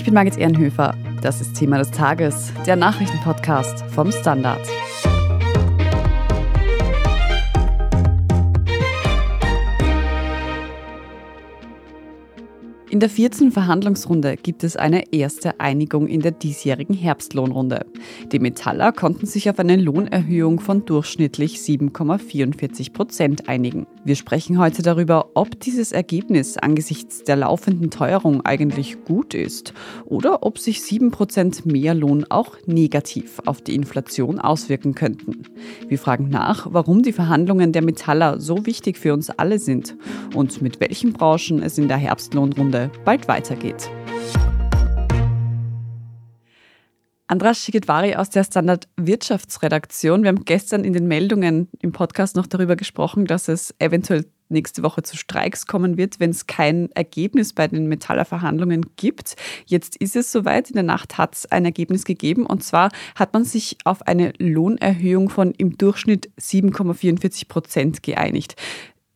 [0.00, 0.94] Ich bin Margit Ehrenhöfer.
[1.20, 4.66] Das ist Thema des Tages, der Nachrichtenpodcast vom Standard.
[12.88, 17.84] In der vierten Verhandlungsrunde gibt es eine erste Einigung in der diesjährigen Herbstlohnrunde.
[18.32, 23.86] Die Metaller konnten sich auf eine Lohnerhöhung von durchschnittlich 7,44 Prozent einigen.
[24.02, 29.74] Wir sprechen heute darüber, ob dieses Ergebnis angesichts der laufenden Teuerung eigentlich gut ist
[30.06, 35.42] oder ob sich 7 Prozent mehr Lohn auch negativ auf die Inflation auswirken könnten.
[35.86, 39.96] Wir fragen nach, warum die Verhandlungen der Metaller so wichtig für uns alle sind
[40.34, 43.90] und mit welchen Branchen es in der Herbstlohnrunde bald weitergeht.
[47.30, 50.24] Andras Shigedwari aus der Standard Wirtschaftsredaktion.
[50.24, 54.82] Wir haben gestern in den Meldungen im Podcast noch darüber gesprochen, dass es eventuell nächste
[54.82, 59.36] Woche zu Streiks kommen wird, wenn es kein Ergebnis bei den Metallerverhandlungen gibt.
[59.64, 60.70] Jetzt ist es soweit.
[60.70, 62.46] In der Nacht hat es ein Ergebnis gegeben.
[62.46, 68.56] Und zwar hat man sich auf eine Lohnerhöhung von im Durchschnitt 7,44 Prozent geeinigt.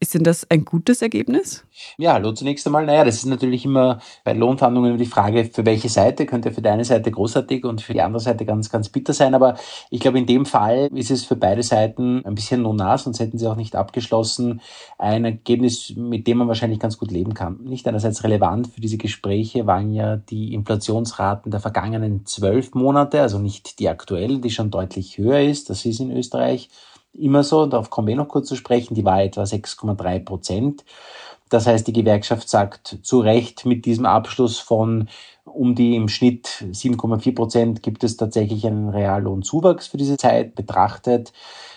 [0.04, 1.64] Ist denn das ein gutes Ergebnis?
[1.96, 2.84] Ja, hallo zunächst einmal.
[2.84, 6.26] Naja, das ist natürlich immer bei Lohnverhandlungen die Frage, für welche Seite.
[6.26, 9.34] Könnte für deine Seite großartig und für die andere Seite ganz, ganz bitter sein.
[9.34, 9.56] Aber
[9.88, 13.38] ich glaube, in dem Fall ist es für beide Seiten ein bisschen nonar, sonst hätten
[13.38, 14.60] sie auch nicht abgeschlossen.
[14.98, 17.60] Ein Ergebnis, mit dem man wahrscheinlich ganz gut leben kann.
[17.64, 23.38] Nicht einerseits relevant für diese Gespräche waren ja die Inflationsraten der vergangenen zwölf Monate, also
[23.38, 25.70] nicht die aktuellen, die schon deutlich höher ist.
[25.70, 26.68] Das ist in Österreich
[27.14, 30.84] immer so, und darauf kommen wir noch kurz zu sprechen, die war etwa 6,3 Prozent.
[31.50, 35.08] Das heißt, die Gewerkschaft sagt zu Recht mit diesem Abschluss von
[35.44, 41.32] um die im Schnitt 7,4 Prozent gibt es tatsächlich einen Reallohnzuwachs für diese Zeit betrachtet.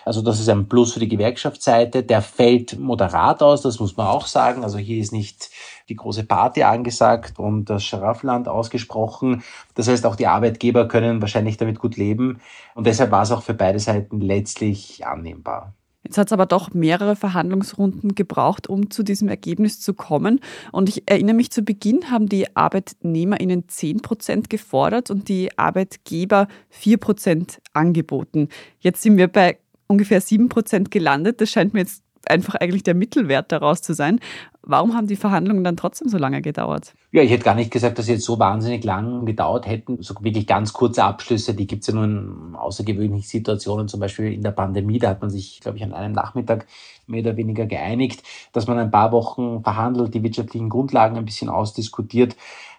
[0.06, 2.02] Also das ist ein Plus für die Gewerkschaftsseite.
[2.02, 4.64] Der fällt moderat aus, das muss man auch sagen.
[4.64, 5.50] Also hier ist nicht
[5.90, 9.44] die große Party angesagt und das Scharaffland ausgesprochen.
[9.76, 12.40] Das heißt, auch die Arbeitgeber können wahrscheinlich damit gut leben.
[12.74, 15.74] Und deshalb war es auch für beide Seiten letztlich annehmbar.
[16.08, 20.40] Jetzt hat es aber doch mehrere Verhandlungsrunden gebraucht, um zu diesem Ergebnis zu kommen.
[20.72, 26.48] Und ich erinnere mich, zu Beginn haben die ArbeitnehmerInnen 10 Prozent gefordert und die Arbeitgeber
[26.70, 28.48] 4 Prozent angeboten.
[28.80, 29.58] Jetzt sind wir bei
[29.88, 31.42] ungefähr 7 Prozent gelandet.
[31.42, 34.20] Das scheint mir jetzt einfach eigentlich der Mittelwert daraus zu sein.
[34.62, 36.94] Warum haben die Verhandlungen dann trotzdem so lange gedauert?
[37.12, 40.02] Ja, ich hätte gar nicht gesagt, dass sie jetzt so wahnsinnig lang gedauert hätten.
[40.02, 44.34] So wirklich ganz kurze Abschlüsse, die gibt es ja nur in außergewöhnlichen Situationen, zum Beispiel
[44.34, 45.00] in der Pandemie.
[45.00, 46.68] Da hat man sich, glaube ich, an einem Nachmittag
[47.08, 51.50] mehr oder weniger geeinigt, dass man ein paar Wochen verhandelt, die wirtschaftlichen Grundlagen ein bisschen
[51.50, 52.36] ausdiskutiert.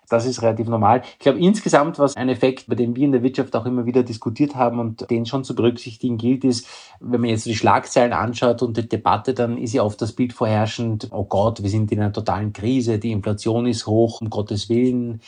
[0.08, 1.02] Das ist relativ normal.
[1.12, 4.02] Ich glaube, insgesamt, was ein Effekt, bei dem wir in der Wirtschaft auch immer wieder
[4.02, 6.66] diskutiert haben und den schon zu berücksichtigen gilt, ist,
[7.00, 10.32] wenn man jetzt die Schlagzeilen anschaut und die Debatte, dann ist ja oft das Bild
[10.32, 14.68] vorherrschend, oh Gott, wir sind in einer totalen Krise, die Inflation ist hoch, um Gottes
[14.68, 15.20] Willen.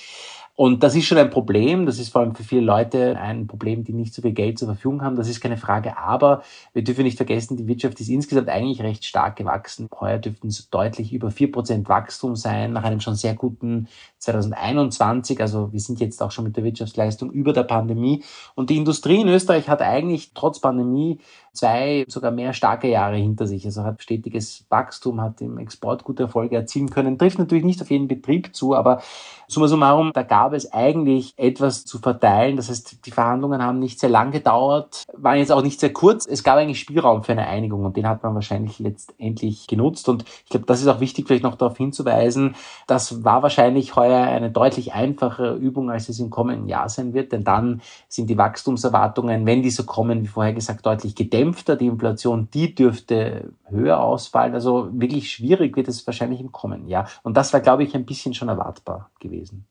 [0.60, 1.86] Und das ist schon ein Problem.
[1.86, 4.68] Das ist vor allem für viele Leute ein Problem, die nicht so viel Geld zur
[4.68, 5.16] Verfügung haben.
[5.16, 5.96] Das ist keine Frage.
[5.96, 6.42] Aber
[6.74, 9.88] wir dürfen nicht vergessen, die Wirtschaft ist insgesamt eigentlich recht stark gewachsen.
[9.98, 13.88] Heuer dürften es deutlich über vier Prozent Wachstum sein, nach einem schon sehr guten
[14.18, 15.40] 2021.
[15.40, 18.22] Also wir sind jetzt auch schon mit der Wirtschaftsleistung über der Pandemie.
[18.54, 21.20] Und die Industrie in Österreich hat eigentlich trotz Pandemie
[21.52, 23.64] zwei, sogar mehr starke Jahre hinter sich.
[23.64, 27.18] Also hat stetiges Wachstum, hat im Export gute Erfolge erzielen können.
[27.18, 29.02] Trifft natürlich nicht auf jeden Betrieb zu, aber
[29.48, 32.56] summa summarum, da gab es eigentlich etwas zu verteilen.
[32.56, 36.26] Das heißt, die Verhandlungen haben nicht sehr lang gedauert, waren jetzt auch nicht sehr kurz.
[36.26, 40.08] Es gab eigentlich Spielraum für eine Einigung und den hat man wahrscheinlich letztendlich genutzt.
[40.08, 42.54] Und ich glaube, das ist auch wichtig, vielleicht noch darauf hinzuweisen,
[42.86, 47.32] das war wahrscheinlich heuer eine deutlich einfachere Übung, als es im kommenden Jahr sein wird,
[47.32, 51.76] denn dann sind die Wachstumserwartungen, wenn die so kommen, wie vorher gesagt, deutlich gedämpft gedämpfter.
[51.76, 54.54] Die Inflation, die dürfte höher ausfallen.
[54.54, 57.08] Also wirklich schwierig wird es wahrscheinlich im kommenden Jahr.
[57.22, 59.66] Und das war, glaube ich, ein bisschen schon erwartbar gewesen.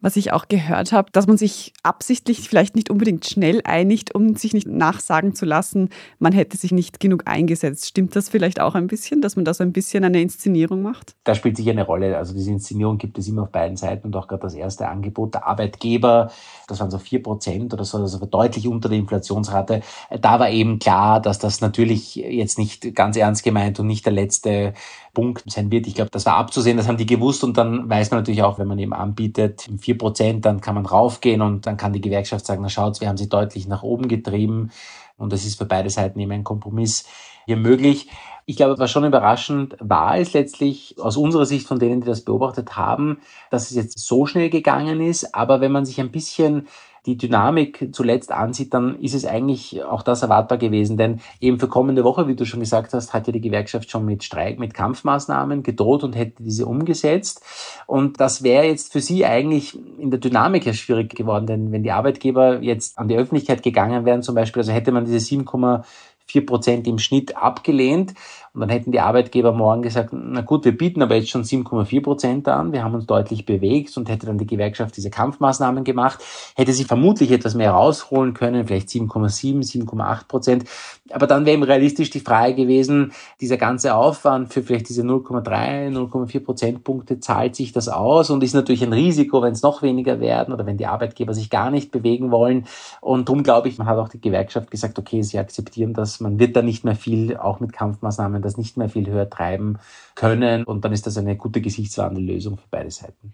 [0.00, 4.36] Was ich auch gehört habe, dass man sich absichtlich vielleicht nicht unbedingt schnell einigt, um
[4.36, 5.88] sich nicht nachsagen zu lassen,
[6.18, 7.86] man hätte sich nicht genug eingesetzt.
[7.86, 11.14] Stimmt das vielleicht auch ein bisschen, dass man da so ein bisschen eine Inszenierung macht?
[11.24, 12.18] Da spielt sich eine Rolle.
[12.18, 15.34] Also diese Inszenierung gibt es immer auf beiden Seiten und auch gerade das erste Angebot
[15.34, 16.30] der Arbeitgeber,
[16.68, 19.80] das waren so vier Prozent oder so, also deutlich unter der Inflationsrate.
[20.20, 24.12] Da war eben klar, dass das natürlich jetzt nicht ganz ernst gemeint und nicht der
[24.12, 24.74] letzte
[25.14, 25.86] Punkt sein wird.
[25.86, 28.58] Ich glaube, das war abzusehen, das haben die gewusst und dann weiß man natürlich auch,
[28.58, 32.46] wenn man eben anbietet, vier Prozent, dann kann man raufgehen und dann kann die Gewerkschaft
[32.46, 34.70] sagen, na schaut, wir haben sie deutlich nach oben getrieben
[35.16, 37.04] und das ist für beide Seiten eben ein Kompromiss
[37.46, 38.08] hier möglich.
[38.46, 42.24] Ich glaube, was schon überraschend war, ist letztlich aus unserer Sicht von denen, die das
[42.24, 43.20] beobachtet haben,
[43.50, 45.34] dass es jetzt so schnell gegangen ist.
[45.34, 46.68] Aber wenn man sich ein bisschen
[47.06, 50.96] die Dynamik zuletzt ansieht, dann ist es eigentlich auch das erwartbar gewesen.
[50.96, 54.06] Denn eben für kommende Woche, wie du schon gesagt hast, hat ja die Gewerkschaft schon
[54.06, 57.42] mit Streik, mit Kampfmaßnahmen gedroht und hätte diese umgesetzt.
[57.86, 61.82] Und das wäre jetzt für sie eigentlich in der Dynamik ja schwierig geworden, denn wenn
[61.82, 66.46] die Arbeitgeber jetzt an die Öffentlichkeit gegangen wären, zum Beispiel, also hätte man diese 7,4
[66.46, 68.14] Prozent im Schnitt abgelehnt,
[68.54, 72.02] und dann hätten die Arbeitgeber morgen gesagt, na gut, wir bieten aber jetzt schon 7,4
[72.02, 76.22] Prozent an, wir haben uns deutlich bewegt und hätte dann die Gewerkschaft diese Kampfmaßnahmen gemacht,
[76.54, 80.64] hätte sie vermutlich etwas mehr rausholen können, vielleicht 7,7, 7,8 Prozent.
[81.10, 85.90] Aber dann wäre eben realistisch die Frage gewesen, dieser ganze Aufwand für vielleicht diese 0,3,
[85.90, 90.20] 0,4 Prozentpunkte, zahlt sich das aus und ist natürlich ein Risiko, wenn es noch weniger
[90.20, 92.66] werden oder wenn die Arbeitgeber sich gar nicht bewegen wollen.
[93.00, 96.38] Und darum glaube ich, man hat auch die Gewerkschaft gesagt, okay, sie akzeptieren das, man
[96.38, 99.78] wird da nicht mehr viel auch mit Kampfmaßnahmen das nicht mehr viel höher treiben
[100.14, 100.64] können.
[100.64, 103.32] Und dann ist das eine gute Gesichtswandellösung für beide Seiten.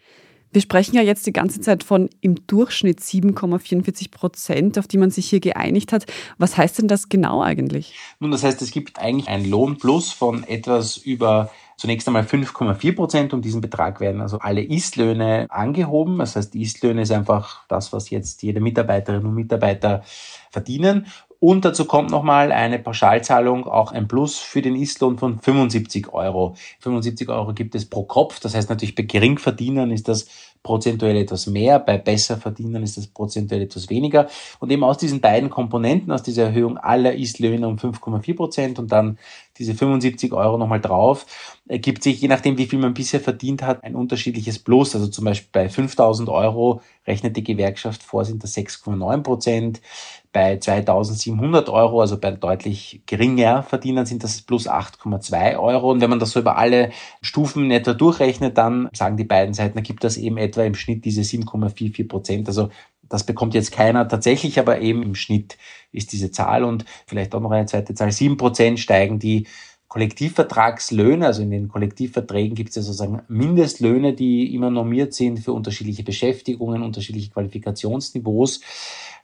[0.53, 5.11] Wir sprechen ja jetzt die ganze Zeit von im Durchschnitt 7,44 Prozent, auf die man
[5.11, 6.07] sich hier geeinigt hat.
[6.39, 7.95] Was heißt denn das genau eigentlich?
[8.19, 13.33] Nun, das heißt, es gibt eigentlich einen Lohnplus von etwas über zunächst einmal 5,4 Prozent.
[13.33, 16.19] Um diesen Betrag werden also alle Istlöhne angehoben.
[16.19, 20.03] Das heißt, Istlöhne ist einfach das, was jetzt jede Mitarbeiterin und Mitarbeiter
[20.51, 21.07] verdienen.
[21.41, 26.55] Und dazu kommt nochmal eine Pauschalzahlung, auch ein Plus für den Istlohn von 75 Euro.
[26.81, 28.41] 75 Euro gibt es pro Kopf.
[28.41, 30.27] Das heißt natürlich bei Geringverdienern ist das
[30.63, 34.29] prozentuell etwas mehr, bei Besserverdienern ist das prozentuell etwas weniger.
[34.59, 38.93] Und eben aus diesen beiden Komponenten, aus dieser Erhöhung aller Istlöhne um 5,4 Prozent und
[38.93, 39.19] dann
[39.57, 41.25] diese 75 Euro nochmal drauf,
[41.67, 44.95] ergibt sich, je nachdem, wie viel man bisher verdient hat, ein unterschiedliches Plus.
[44.95, 49.81] Also zum Beispiel bei 5000 Euro rechnet die Gewerkschaft vor, sind das 6,9 Prozent.
[50.33, 55.91] Bei 2700 Euro, also bei deutlich geringer Verdienern, sind das plus 8,2 Euro.
[55.91, 56.91] Und wenn man das so über alle
[57.21, 61.05] Stufen in etwa durchrechnet, dann sagen die beiden Seiten, ergibt das eben etwa im Schnitt
[61.05, 62.49] diese 7,44 Prozent.
[62.49, 62.71] Also
[63.11, 65.59] das bekommt jetzt keiner tatsächlich, aber eben im Schnitt
[65.91, 68.13] ist diese Zahl und vielleicht auch noch eine zweite Zahl.
[68.13, 69.49] Sieben Prozent steigen die
[69.91, 75.53] Kollektivvertragslöhne, also in den Kollektivverträgen gibt es ja sozusagen Mindestlöhne, die immer normiert sind für
[75.53, 78.61] unterschiedliche Beschäftigungen, unterschiedliche Qualifikationsniveaus.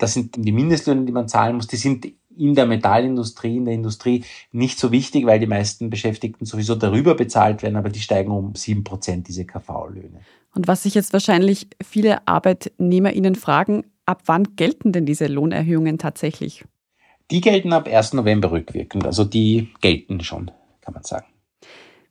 [0.00, 1.68] Das sind die Mindestlöhne, die man zahlen muss.
[1.68, 6.46] Die sind in der Metallindustrie, in der Industrie nicht so wichtig, weil die meisten Beschäftigten
[6.46, 10.18] sowieso darüber bezahlt werden, aber die steigen um sieben Prozent, diese KV-Löhne.
[10.52, 16.64] Und was sich jetzt wahrscheinlich viele ArbeitnehmerInnen fragen, ab wann gelten denn diese Lohnerhöhungen tatsächlich?
[17.31, 18.12] Die gelten ab 1.
[18.12, 20.50] November rückwirkend, also die gelten schon,
[20.81, 21.26] kann man sagen.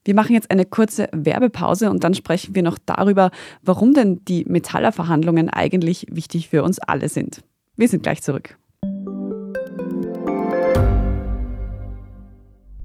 [0.04, 3.32] Wir machen jetzt eine kurze Werbepause und dann sprechen wir noch darüber,
[3.64, 7.44] warum denn die Metallerverhandlungen eigentlich wichtig für uns alle sind.
[7.76, 8.58] Wir sind gleich zurück.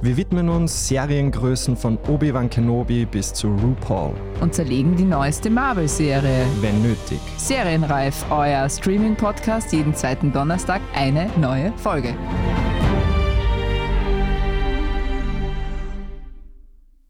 [0.00, 4.14] Wir widmen uns Seriengrößen von Obi-Wan Kenobi bis zu RuPaul.
[4.40, 6.46] Und zerlegen die neueste Marvel-Serie.
[6.60, 7.18] Wenn nötig.
[7.36, 12.14] Serienreif, euer Streaming-Podcast, jeden zweiten Donnerstag eine neue Folge.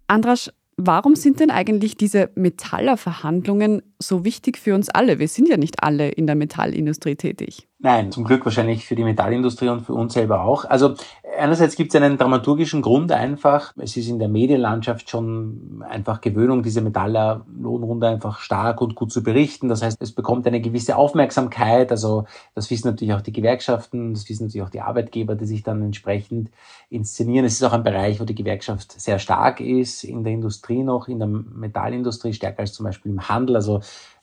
[0.06, 5.18] Andras, warum sind denn eigentlich diese Metallerverhandlungen so wichtig für uns alle?
[5.18, 7.68] Wir sind ja nicht alle in der Metallindustrie tätig.
[7.80, 10.64] Nein, zum Glück wahrscheinlich für die Metallindustrie und für uns selber auch.
[10.64, 10.94] Also
[11.38, 13.72] einerseits gibt es einen dramaturgischen Grund einfach.
[13.76, 19.22] Es ist in der Medienlandschaft schon einfach Gewöhnung, diese Metaller-Lohnrunde einfach stark und gut zu
[19.22, 19.68] berichten.
[19.68, 21.90] Das heißt, es bekommt eine gewisse Aufmerksamkeit.
[21.90, 25.62] Also das wissen natürlich auch die Gewerkschaften, das wissen natürlich auch die Arbeitgeber, die sich
[25.62, 26.50] dann entsprechend
[26.90, 27.46] inszenieren.
[27.46, 31.08] Es ist auch ein Bereich, wo die Gewerkschaft sehr stark ist, in der Industrie noch,
[31.08, 33.56] in der Metallindustrie stärker als zum Beispiel im Handel.
[33.56, 33.80] Also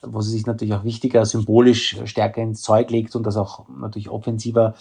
[0.08, 4.10] wo sie sich natürlich auch wichtiger, symbolisch stärker ins Zeug legt und das auch natürlich
[4.10, 4.75] offensiver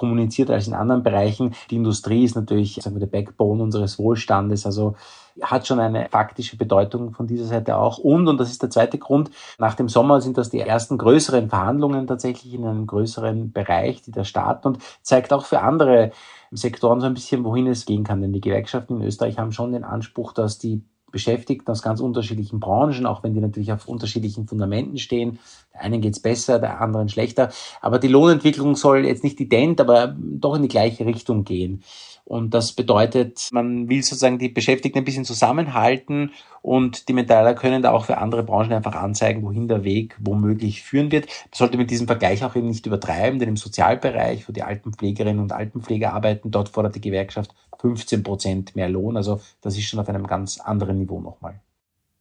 [0.00, 1.54] kommuniziert als in anderen Bereichen.
[1.70, 4.96] Die Industrie ist natürlich sagen wir, der Backbone unseres Wohlstandes, also
[5.42, 7.98] hat schon eine faktische Bedeutung von dieser Seite auch.
[7.98, 11.50] Und, und das ist der zweite Grund, nach dem Sommer sind das die ersten größeren
[11.50, 16.12] Verhandlungen tatsächlich in einem größeren Bereich, die da starten und zeigt auch für andere
[16.50, 18.22] Sektoren so ein bisschen, wohin es gehen kann.
[18.22, 22.60] Denn die Gewerkschaften in Österreich haben schon den Anspruch, dass die Beschäftigten aus ganz unterschiedlichen
[22.60, 25.38] Branchen, auch wenn die natürlich auf unterschiedlichen Fundamenten stehen.
[25.74, 27.50] Der einen geht's besser, der anderen schlechter.
[27.80, 31.82] Aber die Lohnentwicklung soll jetzt nicht ident, aber doch in die gleiche Richtung gehen.
[32.24, 36.30] Und das bedeutet, man will sozusagen die Beschäftigten ein bisschen zusammenhalten
[36.62, 40.82] und die Metaller können da auch für andere Branchen einfach anzeigen, wohin der Weg womöglich
[40.82, 41.26] führen wird.
[41.26, 45.42] Man sollte mit diesem Vergleich auch eben nicht übertreiben, denn im Sozialbereich, wo die Altenpflegerinnen
[45.42, 49.16] und Altenpfleger arbeiten, dort fordert die Gewerkschaft 15 Prozent mehr Lohn.
[49.16, 51.60] Also das ist schon auf einem ganz anderen Niveau nochmal.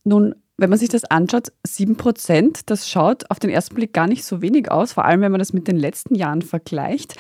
[0.06, 4.08] Nun Wenn man sich das anschaut, 7 Prozent, das schaut auf den ersten Blick gar
[4.08, 7.16] nicht so wenig aus, vor allem wenn man das mit den letzten Jahren vergleicht.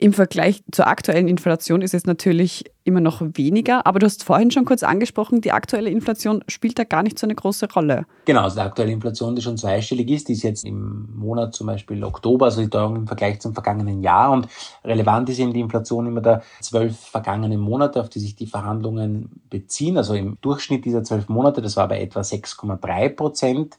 [0.00, 4.52] Im Vergleich zur aktuellen Inflation ist es natürlich immer noch weniger, aber du hast vorhin
[4.52, 8.06] schon kurz angesprochen, die aktuelle Inflation spielt da gar nicht so eine große Rolle.
[8.24, 11.66] Genau, also die aktuelle Inflation, die schon zweistellig ist, die ist jetzt im Monat zum
[11.66, 14.46] Beispiel Oktober, also die Teuerung im Vergleich zum vergangenen Jahr und
[14.84, 19.42] relevant ist eben die Inflation immer der zwölf vergangenen Monate, auf die sich die Verhandlungen
[19.50, 23.78] beziehen, also im Durchschnitt dieser zwölf Monate, das war bei etwa 6,3 Prozent.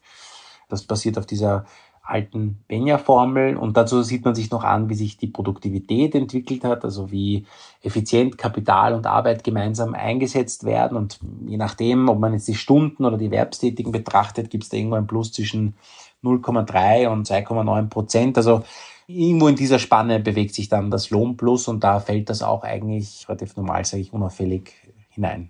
[0.67, 1.65] Das basiert auf dieser
[2.09, 6.83] alten Benja-Formel und dazu sieht man sich noch an, wie sich die Produktivität entwickelt hat,
[6.83, 7.45] also wie
[7.81, 10.97] effizient Kapital und Arbeit gemeinsam eingesetzt werden.
[10.97, 14.77] Und je nachdem, ob man jetzt die Stunden oder die Erwerbstätigen betrachtet, gibt es da
[14.77, 15.75] irgendwo ein Plus zwischen
[16.23, 18.63] 0,3 und 2,9 Prozent, also
[19.07, 23.27] irgendwo in dieser Spanne bewegt sich dann das Lohnplus und da fällt das auch eigentlich
[23.27, 24.73] relativ normal, sage ich, unauffällig
[25.09, 25.49] hinein.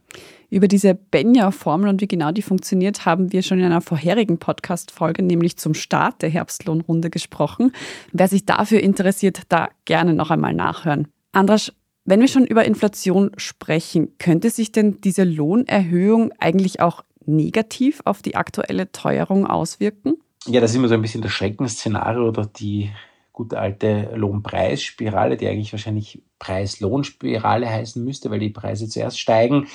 [0.49, 5.21] Über diese Benja-Formel und wie genau die funktioniert, haben wir schon in einer vorherigen Podcast-Folge,
[5.21, 7.71] nämlich zum Start der Herbstlohnrunde gesprochen.
[8.11, 11.07] Wer sich dafür interessiert, da gerne noch einmal nachhören.
[11.31, 11.71] Andras,
[12.05, 18.23] wenn wir schon über Inflation sprechen, könnte sich denn diese Lohnerhöhung eigentlich auch negativ auf
[18.23, 20.15] die aktuelle Teuerung auswirken?
[20.47, 22.89] Ja, das ist immer so ein bisschen das Schreckensszenario oder die
[23.31, 29.67] gute alte Lohnpreisspirale, die eigentlich wahrscheinlich Preis-Lohn-Spirale heißen müsste, weil die Preise zuerst steigen.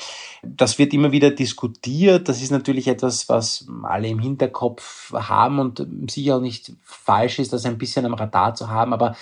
[0.42, 2.28] Das wird immer wieder diskutiert.
[2.28, 7.52] Das ist natürlich etwas, was alle im Hinterkopf haben und sicher auch nicht falsch ist,
[7.52, 8.92] das ein bisschen am Radar zu haben.
[8.92, 9.14] Aber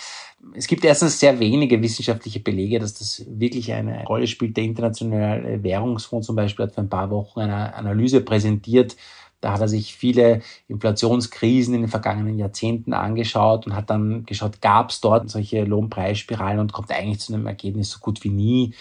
[0.54, 4.56] es gibt erstens sehr wenige wissenschaftliche Belege, dass das wirklich eine Rolle spielt.
[4.56, 8.96] Der Internationale Währungsfonds zum Beispiel hat vor ein paar Wochen eine Analyse präsentiert,
[9.42, 14.62] da hat er sich viele Inflationskrisen in den vergangenen Jahrzehnten angeschaut und hat dann geschaut,
[14.62, 18.74] gab es dort solche Lohnpreisspiralen und kommt eigentlich zu einem Ergebnis so gut wie nie.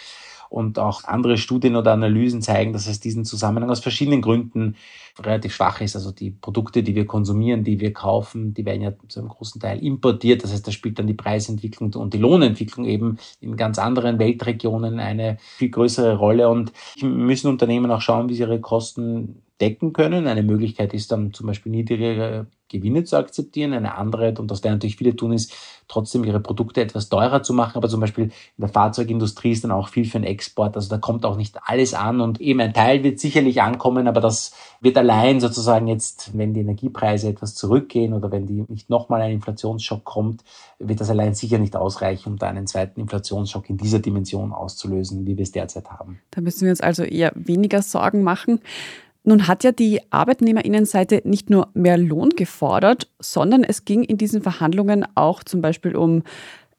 [0.50, 4.76] Und auch andere Studien oder Analysen zeigen, dass es diesen Zusammenhang aus verschiedenen Gründen
[5.18, 5.96] relativ schwach ist.
[5.96, 9.62] Also die Produkte, die wir konsumieren, die wir kaufen, die werden ja zu einem großen
[9.62, 10.44] Teil importiert.
[10.44, 15.00] Das heißt, da spielt dann die Preisentwicklung und die Lohnentwicklung eben in ganz anderen Weltregionen
[15.00, 16.50] eine viel größere Rolle.
[16.50, 20.28] Und müssen Unternehmen auch schauen, wie sie ihre Kosten decken können.
[20.28, 23.74] Eine Möglichkeit ist dann zum Beispiel niedrigere Gewinne zu akzeptieren.
[23.74, 25.54] Eine andere, und das werden natürlich viele tun, ist
[25.88, 27.76] trotzdem ihre Produkte etwas teurer zu machen.
[27.76, 30.76] Aber zum Beispiel in der Fahrzeugindustrie ist dann auch viel für den Export.
[30.76, 34.22] Also da kommt auch nicht alles an und eben ein Teil wird sicherlich ankommen, aber
[34.22, 39.22] das wird allein sozusagen jetzt, wenn die Energiepreise etwas zurückgehen oder wenn die nicht nochmal
[39.22, 40.44] ein Inflationsschock kommt,
[40.80, 45.28] wird das allein sicher nicht ausreichen, um da einen zweiten Inflationsschock in dieser Dimension auszulösen,
[45.28, 46.20] wie wir es derzeit haben.
[46.32, 48.62] Da müssen wir uns also eher weniger Sorgen machen.
[49.24, 54.42] Nun hat ja die Arbeitnehmerinnenseite nicht nur mehr Lohn gefordert, sondern es ging in diesen
[54.42, 56.24] Verhandlungen auch zum Beispiel um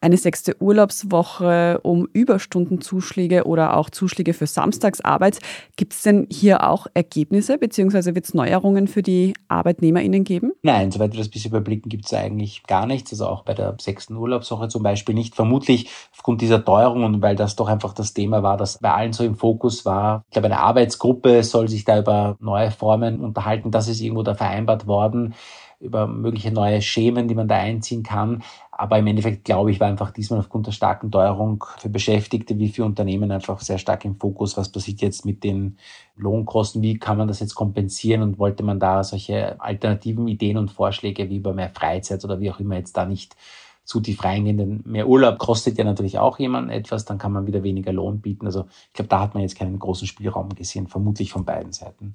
[0.03, 5.39] eine sechste Urlaubswoche, um Überstundenzuschläge oder auch Zuschläge für Samstagsarbeit.
[5.77, 8.15] Gibt es denn hier auch Ergebnisse bzw.
[8.15, 10.53] wird es Neuerungen für die ArbeitnehmerInnen geben?
[10.63, 13.13] Nein, soweit wir das bisher überblicken, gibt es eigentlich gar nichts.
[13.13, 15.37] Also auch bei der sechsten Urlaubswoche zum Beispiel nicht.
[15.37, 19.13] Vermutlich aufgrund dieser Teuerung und weil das doch einfach das Thema war, das bei allen
[19.13, 20.25] so im Fokus war.
[20.27, 23.71] Ich glaube, eine Arbeitsgruppe soll sich da über neue Formen unterhalten.
[23.71, 25.35] Das ist irgendwo da vereinbart worden
[25.83, 28.43] über mögliche neue Schemen, die man da einziehen kann.
[28.71, 32.69] Aber im Endeffekt, glaube ich, war einfach diesmal aufgrund der starken Teuerung für Beschäftigte wie
[32.69, 34.57] für Unternehmen einfach sehr stark im Fokus.
[34.57, 35.77] Was passiert jetzt mit den
[36.17, 36.83] Lohnkosten?
[36.83, 38.23] Wie kann man das jetzt kompensieren?
[38.23, 42.51] Und wollte man da solche alternativen Ideen und Vorschläge wie über mehr Freizeit oder wie
[42.51, 43.37] auch immer jetzt da nicht
[43.85, 47.47] zu tief reingehen, denn mehr Urlaub kostet ja natürlich auch jemand etwas, dann kann man
[47.47, 48.47] wieder weniger Lohn bieten.
[48.47, 52.15] Also ich glaube, da hat man jetzt keinen großen Spielraum gesehen, vermutlich von beiden Seiten.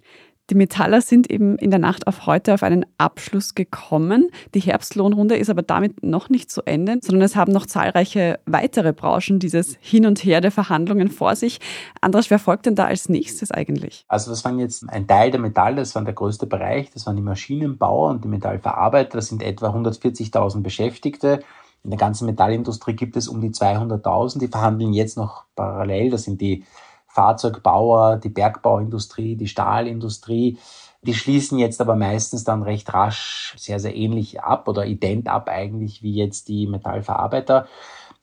[0.49, 4.29] Die Metaller sind eben in der Nacht auf heute auf einen Abschluss gekommen.
[4.55, 8.93] Die Herbstlohnrunde ist aber damit noch nicht zu Ende, sondern es haben noch zahlreiche weitere
[8.93, 11.59] Branchen dieses Hin und Her der Verhandlungen vor sich.
[11.99, 14.05] Andras, wer folgt denn da als nächstes eigentlich?
[14.07, 17.17] Also das waren jetzt ein Teil der Metalle, das war der größte Bereich, das waren
[17.17, 21.41] die Maschinenbauer und die Metallverarbeiter, das sind etwa 140.000 Beschäftigte.
[21.83, 26.23] In der ganzen Metallindustrie gibt es um die 200.000, die verhandeln jetzt noch parallel, das
[26.23, 26.65] sind die
[27.07, 30.59] Fahrzeugbauer, die Bergbauindustrie, die Stahlindustrie.
[31.01, 35.49] Die schließen jetzt aber meistens dann recht rasch sehr, sehr ähnlich ab oder ident ab
[35.49, 37.67] eigentlich wie jetzt die Metallverarbeiter.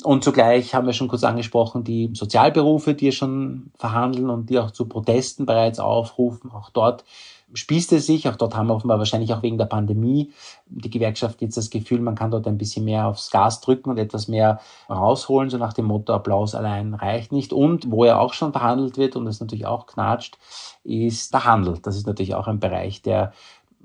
[0.03, 4.71] Und zugleich haben wir schon kurz angesprochen, die Sozialberufe, die schon verhandeln und die auch
[4.71, 6.51] zu Protesten bereits aufrufen.
[6.53, 7.05] Auch dort
[7.53, 8.29] spießt es sich.
[8.29, 10.33] Auch dort haben wir offenbar wahrscheinlich auch wegen der Pandemie
[10.67, 13.99] die Gewerkschaft jetzt das Gefühl, man kann dort ein bisschen mehr aufs Gas drücken und
[13.99, 17.53] etwas mehr rausholen, so nach dem Motto Applaus allein reicht nicht.
[17.53, 20.39] Und wo er auch schon verhandelt wird und es natürlich auch knatscht,
[20.83, 21.79] ist der Handel.
[21.83, 23.33] Das ist natürlich auch ein Bereich, der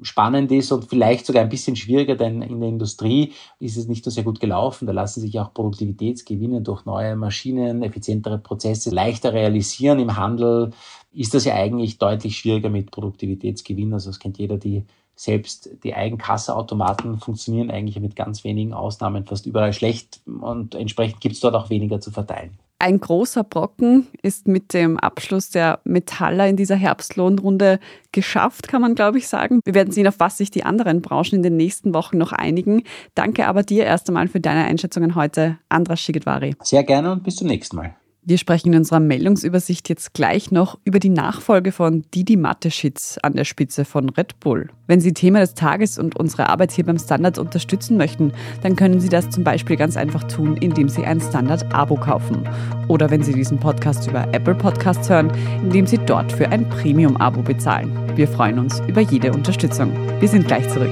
[0.02, 4.04] spannend ist und vielleicht sogar ein bisschen schwieriger, denn in der Industrie ist es nicht
[4.04, 4.86] so sehr gut gelaufen.
[4.86, 10.00] Da lassen sich auch Produktivitätsgewinne durch neue Maschinen, effizientere Prozesse leichter realisieren.
[10.00, 10.72] Im Handel
[11.12, 13.94] ist das ja eigentlich deutlich schwieriger mit Produktivitätsgewinn.
[13.94, 14.86] Also das kennt jeder, die
[15.20, 21.36] selbst die Eigenkasseautomaten funktionieren eigentlich mit ganz wenigen Ausnahmen fast überall schlecht und entsprechend gibt
[21.36, 22.58] es dort auch weniger zu verteilen.
[22.82, 27.80] Ein großer Brocken ist mit dem Abschluss der Metaller in dieser Herbstlohnrunde
[28.14, 29.60] geschafft, kann man glaube ich sagen.
[29.66, 32.84] Wir werden sehen, auf was sich die anderen Branchen in den nächsten Wochen noch einigen.
[33.14, 36.56] Danke aber dir erst einmal für deine Einschätzungen heute, Andras Shigedwari.
[36.64, 37.99] Sehr gerne und bis zum nächsten Mal.
[38.22, 43.34] Wir sprechen in unserer Meldungsübersicht jetzt gleich noch über die Nachfolge von Didi Mateschitz an
[43.34, 44.70] der Spitze von Red Bull.
[44.88, 49.00] Wenn Sie Thema des Tages und unsere Arbeit hier beim Standard unterstützen möchten, dann können
[49.00, 52.48] Sie das zum Beispiel ganz einfach tun, indem Sie ein Standard-Abo kaufen.
[52.90, 55.32] Oder wenn Sie diesen Podcast über Apple Podcasts hören,
[55.64, 57.92] indem Sie dort für ein Premium-Abo bezahlen.
[58.16, 59.94] Wir freuen uns über jede Unterstützung.
[60.20, 60.92] Wir sind gleich zurück.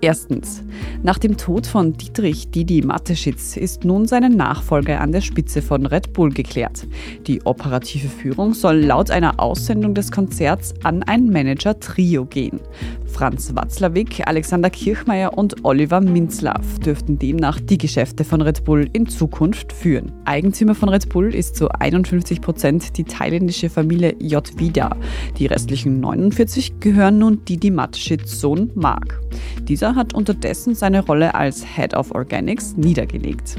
[0.00, 0.62] Erstens.
[1.02, 5.86] Nach dem Tod von Dietrich Didi Mateschitz ist nun seine Nachfolge an der Spitze von
[5.86, 6.86] Red Bull geklärt.
[7.26, 12.60] Die operative Führung soll laut einer Aussendung des Konzerts an ein Manager-Trio gehen.
[13.06, 19.08] Franz Watzlawick, Alexander Kirchmeier und Oliver Minzlaff dürften demnach die Geschäfte von Red Bull in
[19.08, 20.12] Zukunft führen.
[20.26, 24.46] Eigentümer von Red Bull ist zu 51 Prozent die thailändische Familie J.
[24.58, 24.94] Vida.
[25.38, 29.20] Die restlichen 49 gehören nun Didi Mateschitz Sohn Mark.
[29.62, 33.56] Dieser hat unterdessen seine Rolle als Head of Organics niedergelegt.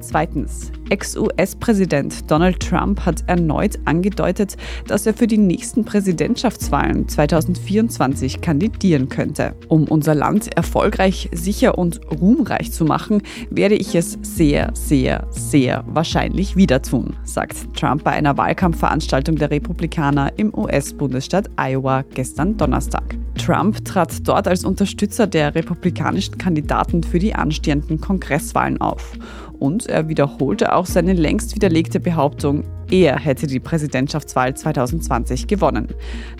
[0.00, 0.70] Zweitens.
[0.88, 4.56] Ex-US-Präsident Donald Trump hat erneut angedeutet,
[4.86, 9.56] dass er für die nächsten Präsidentschaftswahlen 2024 kandidieren könnte.
[9.66, 15.82] Um unser Land erfolgreich, sicher und ruhmreich zu machen, werde ich es sehr, sehr, sehr
[15.88, 23.16] wahrscheinlich wieder tun, sagt Trump bei einer Wahlkampfveranstaltung der Republikaner im US-Bundesstaat Iowa gestern Donnerstag.
[23.36, 29.12] Trump trat dort als Unterstützer der republikanischen Kandidaten für die anstehenden Kongresswahlen auf
[29.58, 35.88] und er wiederholte auch seine längst widerlegte Behauptung, er hätte die Präsidentschaftswahl 2020 gewonnen.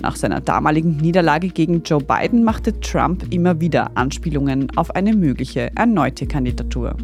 [0.00, 5.70] Nach seiner damaligen Niederlage gegen Joe Biden machte Trump immer wieder Anspielungen auf eine mögliche
[5.74, 6.96] erneute Kandidatur.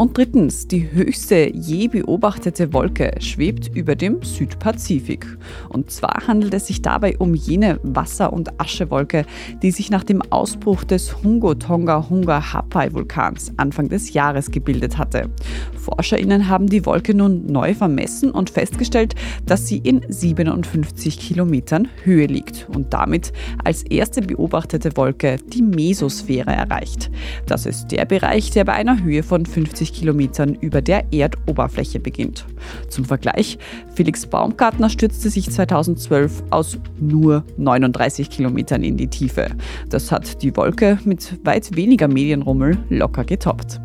[0.00, 5.26] Und drittens, die höchste je beobachtete Wolke schwebt über dem Südpazifik.
[5.68, 9.26] Und zwar handelt es sich dabei um jene Wasser- und Aschewolke,
[9.62, 15.28] die sich nach dem Ausbruch des Hungo-Tonga-Hunga-Hapai-Vulkans Anfang des Jahres gebildet hatte.
[15.76, 22.24] ForscherInnen haben die Wolke nun neu vermessen und festgestellt, dass sie in 57 Kilometern Höhe
[22.24, 23.34] liegt und damit
[23.64, 27.10] als erste beobachtete Wolke die Mesosphäre erreicht.
[27.44, 32.46] Das ist der Bereich, der bei einer Höhe von 50 Kilometern über der Erdoberfläche beginnt.
[32.88, 33.58] Zum Vergleich,
[33.94, 39.48] Felix Baumgartner stürzte sich 2012 aus nur 39 Kilometern in die Tiefe.
[39.88, 43.80] Das hat die Wolke mit weit weniger Medienrummel locker getoppt.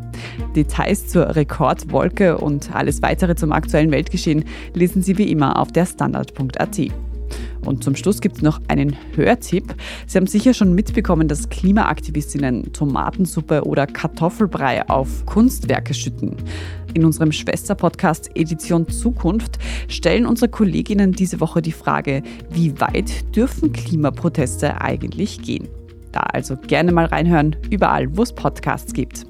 [0.54, 5.86] Details zur Rekordwolke und alles weitere zum aktuellen Weltgeschehen lesen Sie wie immer auf der
[5.86, 7.05] Standard.at.
[7.66, 9.74] Und zum Schluss gibt es noch einen Hörtipp.
[10.06, 16.36] Sie haben sicher schon mitbekommen, dass Klimaaktivistinnen Tomatensuppe oder Kartoffelbrei auf Kunstwerke schütten.
[16.94, 23.72] In unserem Schwester-Podcast Edition Zukunft stellen unsere Kolleginnen diese Woche die Frage, wie weit dürfen
[23.72, 25.68] Klimaproteste eigentlich gehen?
[26.12, 29.26] Da also gerne mal reinhören, überall, wo es Podcasts gibt.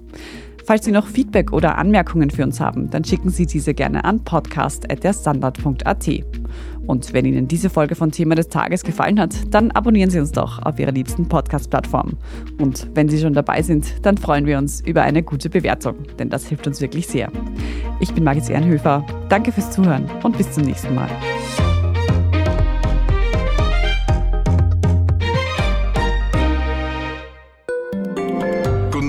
[0.66, 4.24] Falls Sie noch Feedback oder Anmerkungen für uns haben, dann schicken Sie diese gerne an
[4.24, 6.08] podcast.derstandard.at.
[6.86, 10.32] Und wenn Ihnen diese Folge von Thema des Tages gefallen hat, dann abonnieren Sie uns
[10.32, 12.16] doch auf Ihrer liebsten Podcast-Plattform.
[12.58, 16.28] Und wenn Sie schon dabei sind, dann freuen wir uns über eine gute Bewertung, denn
[16.28, 17.30] das hilft uns wirklich sehr.
[18.00, 19.04] Ich bin Margit Ehrenhöfer.
[19.28, 21.08] Danke fürs Zuhören und bis zum nächsten Mal.